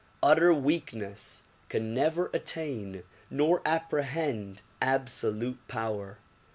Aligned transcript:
Utter 0.23 0.51
weakness 0.51 1.43
can 1.69 1.93
never 1.93 2.31
attain 2.33 3.03
nor 3.29 3.61
apprehend 3.67 4.63
absolute 4.81 5.59
power. 5.67 6.17